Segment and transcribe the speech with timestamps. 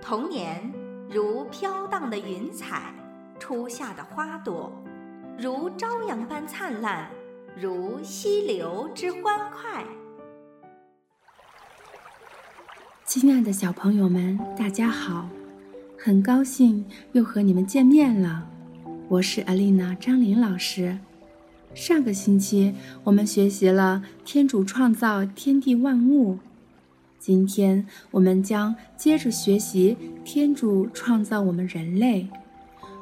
[0.00, 0.72] 童年
[1.10, 2.94] 如飘荡的云彩，
[3.38, 4.72] 初夏的花朵，
[5.38, 7.10] 如朝阳般灿烂，
[7.60, 9.84] 如溪流之欢快。
[13.04, 15.28] 亲爱的小朋友们，大家好，
[15.98, 18.48] 很高兴又和你们见面了。
[19.08, 20.98] 我是阿丽娜张琳老师。
[21.74, 22.74] 上个星期
[23.04, 26.38] 我们学习了天主创造天地万物，
[27.18, 32.28] 今天我们将接着学习天主创造我们人类。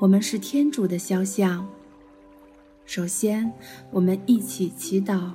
[0.00, 1.68] 我们是天主的肖像。
[2.86, 3.52] 首先，
[3.90, 5.32] 我们一起祈祷：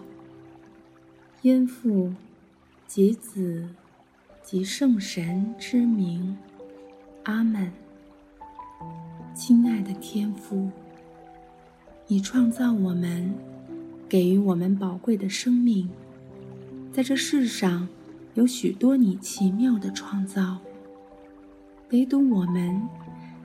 [1.42, 2.14] 因父
[2.88, 3.70] 及子。
[4.44, 6.38] 及圣神之名，
[7.24, 7.72] 阿门。
[9.34, 10.70] 亲爱的天父，
[12.08, 13.34] 你创造我们，
[14.10, 15.90] 给予我们宝贵的生命。
[16.92, 17.88] 在这世上，
[18.36, 20.58] 有许多你奇妙的创造。
[21.92, 22.82] 唯独我们，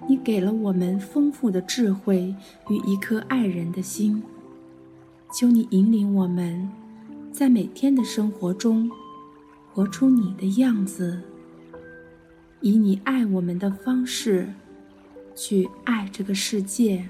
[0.09, 2.35] 你给了我们丰富的智慧
[2.69, 4.23] 与一颗爱人的心。
[5.33, 6.71] 求你引领我们，
[7.31, 8.91] 在每天的生活中。
[9.71, 11.23] 活出你的样子，
[12.63, 14.53] 以你爱我们的方式，
[15.37, 17.09] 去爱这个世界。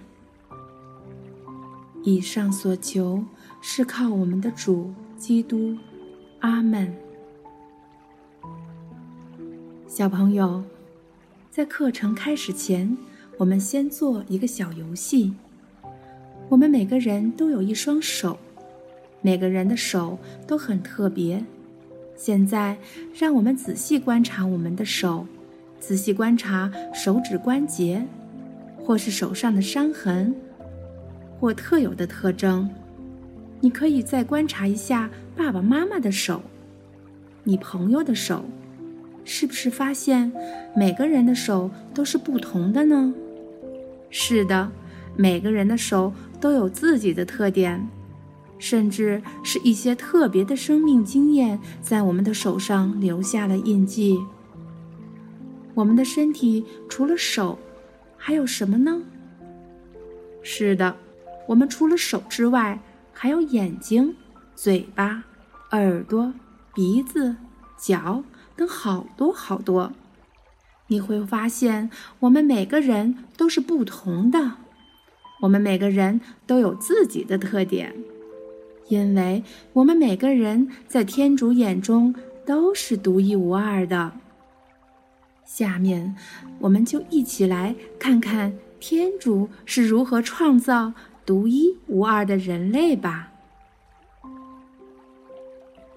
[2.03, 3.25] 以上所求
[3.63, 5.79] 是靠我们的主基督，
[6.41, 6.95] 阿门。
[9.99, 10.63] 小朋友，
[11.51, 12.97] 在课程开始前，
[13.37, 15.35] 我们先做一个小游戏。
[16.49, 18.39] 我们每个人都有一双手，
[19.23, 21.45] 每个人的手都很特别。
[22.15, 22.79] 现在，
[23.13, 25.27] 让我们仔细观察我们的手，
[25.81, 28.07] 仔细观察手指关节，
[28.85, 30.33] 或是手上的伤痕，
[31.41, 32.71] 或特有的特征。
[33.59, 36.41] 你可以再观察一下爸爸妈妈的手，
[37.43, 38.45] 你朋友的手，
[39.29, 40.33] 是不是发现
[40.75, 43.13] 每个人的手都是不同的呢？
[44.09, 44.73] 是的，
[45.17, 47.87] 每个人的手都有自己的特点。
[48.59, 54.19] 甚至是一些特别的生命经验，在我们的手上留下了印记。
[55.75, 57.57] 我们的身体除了手，
[58.17, 59.01] 还有什么呢？
[60.43, 60.97] 是的，
[61.47, 62.81] 我们除了手之外，
[63.13, 64.17] 还有眼睛、
[64.57, 65.23] 嘴巴、
[65.73, 66.33] 耳朵、
[66.75, 67.37] 鼻子、
[67.77, 68.25] 脚
[68.59, 69.93] 等好多好多。
[70.89, 74.55] 你会发现，我们每个人都是不同的，
[75.43, 77.95] 我们每个人都有自己的特点。
[78.89, 82.13] 因为我们每个人在天主眼中
[82.45, 84.11] 都是独一无二的。
[85.45, 86.17] 下面，
[86.59, 93.31] 我们就一起来看看天主是如何创造独一无二的人类吧。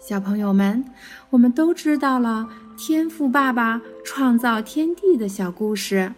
[0.01, 0.83] 小朋友们，
[1.29, 6.11] 我们都知道了天赋爸爸创造天地的小故事，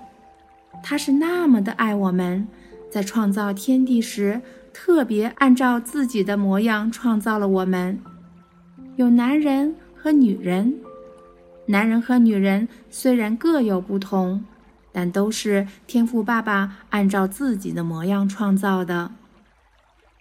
[0.82, 2.48] 他是那么的爱我们，
[2.90, 4.42] 在创造天地时。
[4.76, 8.00] 特别按照自己的模样创造了我们，
[8.96, 10.80] 有男人和女人。
[11.68, 14.44] 男人和女人虽然各有不同，
[14.92, 19.12] 但都是天赋爸爸按照自己的模样创造的。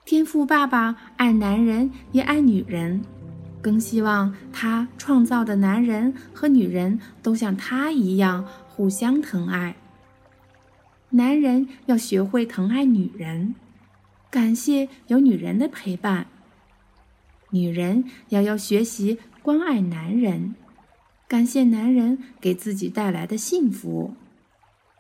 [0.05, 3.01] 天赋爸爸爱男人也爱女人，
[3.63, 9.77] 更希望他创造的男人和女人都像他一样互相疼爱。
[11.11, 13.55] 男人要学会疼爱女人。
[14.31, 16.27] 感谢有女人的陪伴。
[17.51, 20.55] 女人也要学习关爱男人，
[21.29, 24.15] 感谢男人给自己带来的幸福。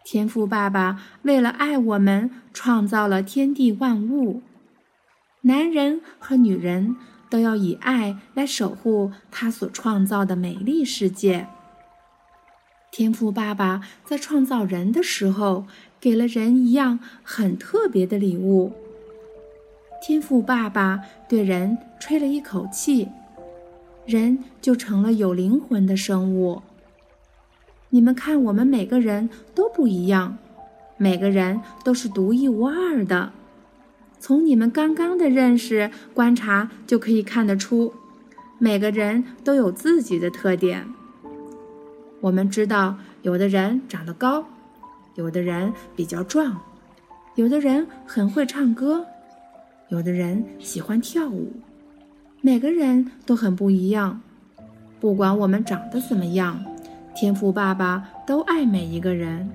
[0.04, 4.42] 天赋爸爸为了爱我们，创造了天地万物。
[5.40, 6.94] 男人和女人
[7.32, 11.46] 都要以爱来守护他所创造的美丽世界。
[12.90, 15.64] 天赋爸爸在创造人的时候，
[15.98, 18.74] 给了人一样很特别的礼物。
[20.02, 23.08] 天赋爸爸对人吹了一口气，
[24.04, 26.60] 人就成了有灵魂的生物。
[27.88, 30.36] 你们看，我们每个人都不一样，
[30.98, 33.32] 每个人都是独一无二的。
[34.22, 37.92] 从你们刚刚的认识、观察就可以看得出，
[38.56, 40.86] 每个人都有自己的特点。
[42.20, 44.46] 我们知道，有的人长得高，
[45.16, 46.56] 有的人比较壮，
[47.34, 49.04] 有的人很会唱歌。
[49.88, 51.54] 有的人喜欢跳舞，
[52.40, 54.20] 每个人都很不一样。
[55.00, 56.64] 不管我们长得怎么样，
[57.16, 59.50] 天赋爸爸都爱每一个人。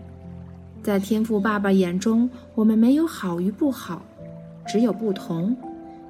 [0.83, 4.03] 在天赋爸爸眼中，我们没有好与不好，
[4.67, 5.55] 只有不同，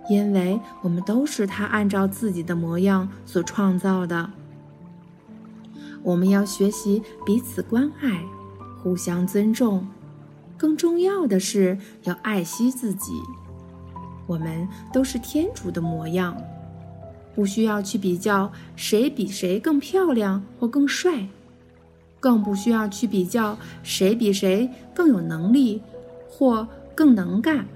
[0.10, 4.30] 因为我们都是他按照自己的模样所创造的。
[6.04, 8.24] 我们要学习彼此关爱，
[8.82, 9.86] 互相尊重。
[10.58, 13.22] 更重要的是要爱惜自己。
[14.26, 16.36] 我们都是天主的模样，
[17.36, 21.28] 不需要去比较谁比谁更漂亮或更帅，
[22.20, 25.82] 更不需要去比较谁比谁更有能力
[26.28, 27.68] 或更能干。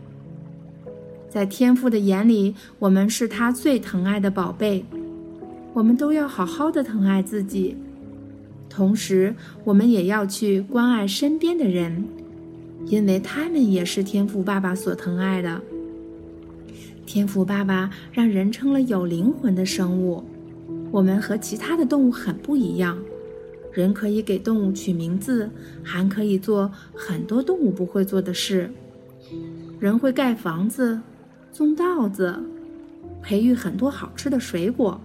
[1.32, 4.84] 在天父的眼里，我们是他最疼爱的宝贝。
[5.74, 7.78] 我们都要好好的疼爱自己，
[8.70, 9.34] 同时
[9.64, 12.04] 我们也要去关爱身边的人。
[12.88, 15.62] 因为他们也是天赋爸爸所疼爱的。
[17.06, 20.24] 天赋爸爸让人称了有灵魂的生物。
[20.92, 22.98] 我们和其他的动物很不一样，
[23.72, 25.50] 人可以给动物取名字，
[25.82, 28.70] 还可以做很多动物不会做的事。
[29.80, 31.00] 人会盖房子、
[31.54, 32.42] 种稻子、
[33.22, 35.00] 培育很多好吃的水果。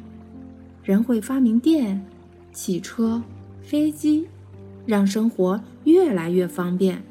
[0.83, 2.05] 人会发明电、
[2.53, 3.21] 汽车、
[3.61, 4.29] 飞机，
[4.87, 7.03] 让生活越来越方便。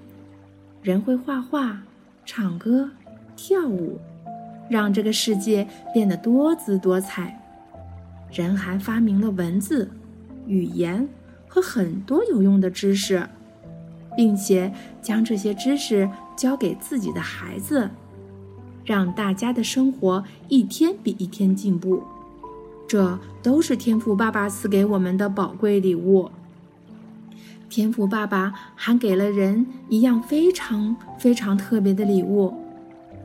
[0.82, 1.82] 人会画画、
[2.26, 2.90] 唱歌、
[3.36, 4.00] 跳舞，
[4.70, 7.42] 让这个世界变得多姿多彩。
[8.32, 9.90] 人还发明了文字、
[10.48, 11.08] 语言
[11.48, 13.28] 和很多有用的知识，
[14.16, 17.90] 并且将这些知识教给自己的孩子，
[18.86, 22.04] 让大家的生活一天比一天进步。
[22.88, 26.30] 这都是天赋爸爸赐给我们的宝贵礼物。
[27.68, 32.54] 天赋爸爸还给了人一样非常非常特别的礼物，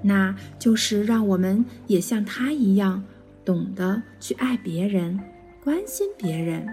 [0.03, 3.05] 那就是让我们也像他一样，
[3.45, 5.21] 懂得去爱别人、
[5.63, 6.67] 关心别人。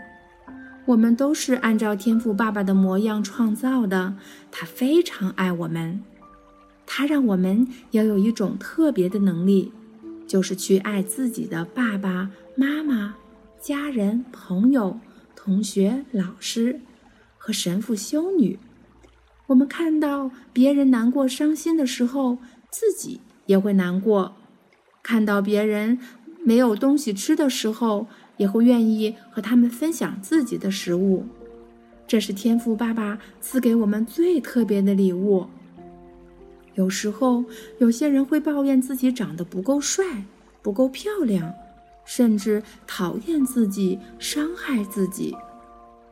[0.85, 4.15] 我们都是按照天赋爸爸的模样创造的，
[4.49, 6.01] 他非常爱我们，
[6.87, 9.71] 他让我们要有一种特别的能力，
[10.25, 13.17] 就是去爱自己的爸爸妈妈、
[13.61, 14.99] 家人、朋友、
[15.35, 16.79] 同学、老师。
[17.39, 18.59] 和神父、修女，
[19.45, 22.39] 我们看到别人难过、伤心的时候，
[22.69, 24.33] 自己也会难过；
[25.01, 25.97] 看到别人
[26.43, 31.25] 没有东西吃的时候，也会愿意和他们分享自己的食物。
[32.05, 35.47] 这是天父爸爸赐给我们最特别的礼物。
[36.77, 37.43] 有时候，
[37.79, 40.23] 有些人会抱怨自己长得不够帅、
[40.61, 41.51] 不够漂亮，
[42.05, 45.35] 甚至讨厌自己、伤害自己。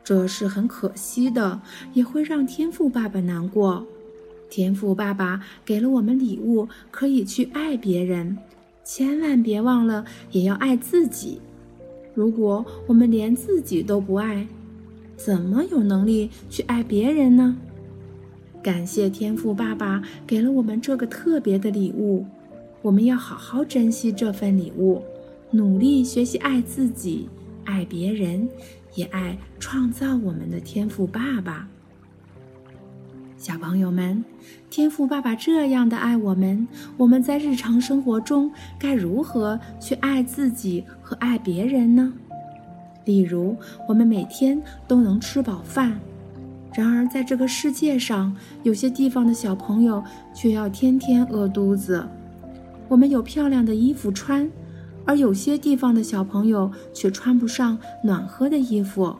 [0.04, 1.62] 这是很可惜的，
[1.94, 3.86] 也会让天赋爸爸难过。
[4.50, 8.36] 天赋爸爸给了我们礼物，可以去爱别人，
[8.84, 11.40] 千万别忘了也要爱自己。
[12.16, 14.48] 如果我们连自己都不爱，
[15.16, 17.56] 怎么有能力去爱别人呢？
[18.66, 22.26] 感谢天赋爸爸给了我们这个特别的礼物，
[22.82, 25.04] 我们要好好珍惜这份礼物，
[25.52, 27.30] 努力学习爱自己，
[27.64, 28.50] 爱别人。
[28.96, 31.68] 也爱创造我们的天赋爸爸，
[33.38, 34.26] 小朋友们，
[34.72, 42.12] 天赋爸爸这样的爱我们，我们在日常生活中该如何去爱自己和爱别人呢？
[43.04, 43.56] 例如，
[43.88, 46.00] 我们每天都能吃饱饭，
[46.76, 52.06] 然而在这个世界上，有些地方的小朋友却要天天饿肚子。
[52.90, 54.50] 我们有漂亮的衣服穿。
[55.08, 59.16] 而有些地方的小朋友却穿不上暖和的衣服，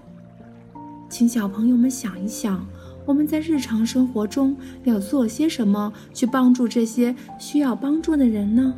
[1.08, 2.66] 请小朋友们想一想，
[3.06, 8.74] 我们在日常生活中要做些什么去帮助这些需要帮助的人呢？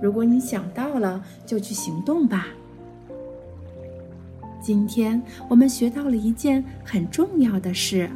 [0.00, 2.46] 如果你想到了，就去行动吧。
[4.68, 8.06] 今天我们学到了一件很重要的事，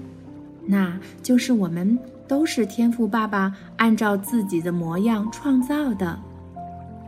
[0.67, 6.21] 那就是我们都是天赋爸爸按照自己的模样创造的。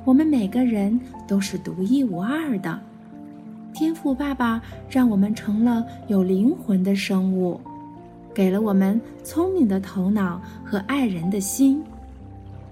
[0.03, 0.99] 我们每个人
[1.29, 2.81] 都是独一无二的，
[3.75, 7.61] 天赋爸爸让我们成了有灵魂的生物，
[8.33, 11.85] 给了我们聪明的头脑和爱人的心。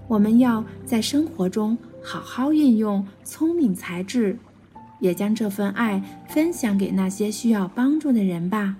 [0.07, 4.35] 我们要在生活中好好运用聪明才智，
[5.03, 8.77] 也将这份爱分享给那些需要帮助的人吧。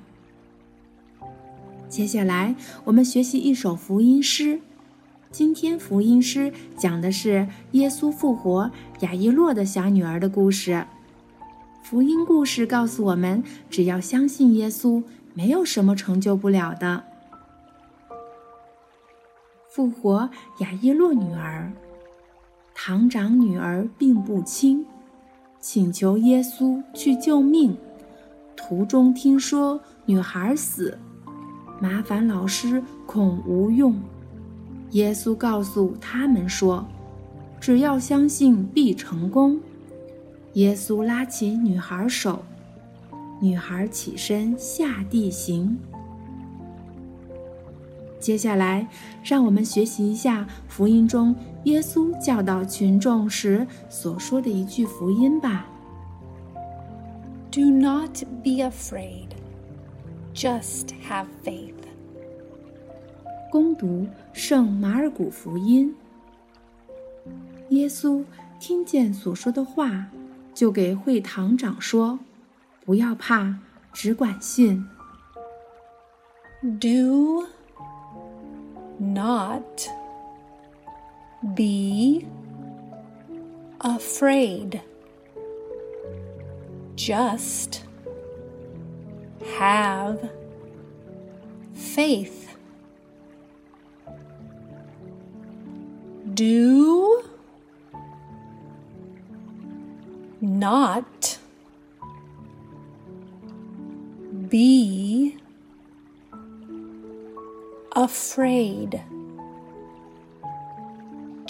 [1.89, 4.61] 接下来，我们学习一首福音诗。
[5.31, 10.85] 今天福音诗讲的是耶稣复活雅伊洛的小女儿的故事。
[11.83, 15.03] 福音故事告诉我们，只要相信耶稣，
[15.33, 17.03] 没有什么成就不了的。
[19.69, 21.73] 复活雅伊洛女儿，
[22.73, 24.85] 堂长女儿病不轻，
[25.63, 27.77] 请求耶稣去救命。
[28.53, 30.99] 途中听说女孩死，
[31.79, 33.95] 麻烦老师恐无用。
[34.91, 36.85] 耶稣告诉他们说
[37.61, 39.57] ：“只要相信，必成功。”
[40.55, 42.43] 耶稣拉起女孩手，
[43.39, 45.77] 女孩起身下地行。
[48.19, 48.89] 接下来，
[49.23, 55.65] 让我们学习一下福音中耶稣教导群众时所说的一句福音吧。
[57.51, 59.27] Do not be afraid,
[60.33, 61.73] just have faith.
[63.51, 65.95] 攻读圣马尔谷福音。
[67.69, 68.23] 耶稣
[68.59, 70.07] 听见所说的话，
[70.53, 72.19] 就给会堂长说
[72.83, 73.59] ：“不要怕，
[73.93, 74.85] 只管信。”
[76.81, 77.45] Do
[78.97, 79.61] not
[81.53, 82.27] be
[83.81, 84.81] afraid.
[86.95, 87.83] Just
[89.57, 90.29] have
[91.73, 92.55] faith.
[96.33, 97.23] Do
[100.41, 101.37] not
[104.49, 105.37] be
[107.95, 109.03] afraid.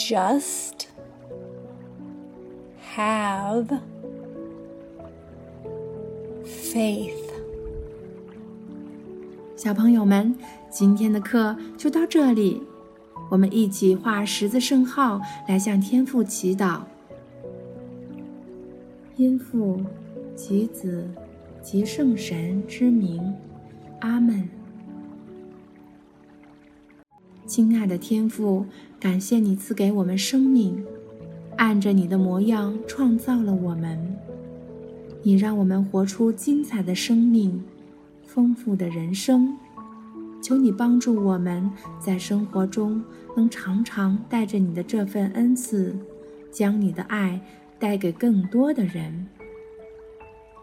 [0.06, 0.88] Just
[2.94, 3.80] have
[6.44, 7.14] faith.
[9.56, 10.36] 小朋友们，
[10.70, 12.62] 今天的课就到这里，
[13.30, 16.82] 我们一起画十字圣号来向天父祈祷。
[19.16, 19.80] 因父
[20.36, 21.08] 及子
[21.62, 23.34] 及圣神之名，
[24.02, 24.50] 阿门。
[27.56, 28.66] 亲爱的天父，
[29.00, 30.84] 感谢你赐给我们生命，
[31.56, 34.18] 按着你的模样创造了我们。
[35.22, 37.64] 你让我们活出精彩的生命，
[38.26, 39.56] 丰富的人生。
[40.42, 41.70] 求你帮助我们
[42.00, 43.04] 在生活中
[43.38, 45.96] 能常常带着你的这份恩赐，
[46.52, 47.40] 将你的爱
[47.78, 49.28] 带给更多的人。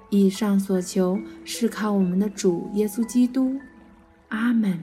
[0.08, 3.54] 以上所求是靠我们的主耶稣基督
[4.30, 4.82] 阿门